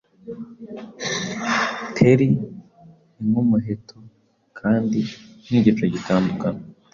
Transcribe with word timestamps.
Theli 1.95 2.27
ni 3.15 3.23
nkumuheto 3.29 3.97
kandi 4.59 4.99
nkigicu 5.45 5.83
gitandukana 5.93 6.61